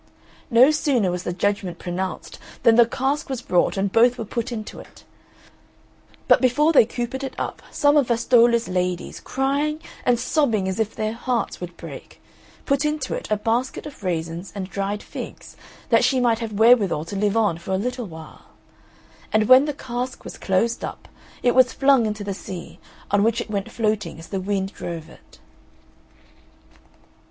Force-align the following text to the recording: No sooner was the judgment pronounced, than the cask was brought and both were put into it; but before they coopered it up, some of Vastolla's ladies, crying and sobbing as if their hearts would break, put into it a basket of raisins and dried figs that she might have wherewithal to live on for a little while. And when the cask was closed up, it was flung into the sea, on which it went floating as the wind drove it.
No 0.49 0.71
sooner 0.71 1.11
was 1.11 1.21
the 1.21 1.31
judgment 1.31 1.77
pronounced, 1.77 2.39
than 2.63 2.73
the 2.75 2.87
cask 2.87 3.29
was 3.29 3.43
brought 3.43 3.77
and 3.77 3.91
both 3.91 4.17
were 4.17 4.25
put 4.25 4.51
into 4.51 4.79
it; 4.79 5.03
but 6.27 6.41
before 6.41 6.73
they 6.73 6.87
coopered 6.87 7.23
it 7.23 7.35
up, 7.37 7.61
some 7.69 7.95
of 7.95 8.07
Vastolla's 8.07 8.67
ladies, 8.67 9.19
crying 9.19 9.79
and 10.03 10.19
sobbing 10.19 10.67
as 10.67 10.79
if 10.79 10.95
their 10.95 11.13
hearts 11.13 11.61
would 11.61 11.77
break, 11.77 12.19
put 12.65 12.83
into 12.83 13.13
it 13.13 13.29
a 13.29 13.37
basket 13.37 13.85
of 13.85 14.01
raisins 14.03 14.51
and 14.55 14.71
dried 14.71 15.03
figs 15.03 15.55
that 15.89 16.03
she 16.03 16.19
might 16.19 16.39
have 16.39 16.53
wherewithal 16.53 17.05
to 17.05 17.15
live 17.15 17.37
on 17.37 17.59
for 17.59 17.69
a 17.71 17.77
little 17.77 18.07
while. 18.07 18.45
And 19.31 19.47
when 19.47 19.65
the 19.65 19.71
cask 19.71 20.23
was 20.23 20.39
closed 20.39 20.83
up, 20.83 21.09
it 21.43 21.53
was 21.53 21.73
flung 21.73 22.07
into 22.07 22.23
the 22.23 22.33
sea, 22.33 22.79
on 23.11 23.21
which 23.21 23.39
it 23.39 23.51
went 23.51 23.69
floating 23.69 24.17
as 24.17 24.29
the 24.29 24.41
wind 24.41 24.73
drove 24.73 25.09
it. 25.09 25.37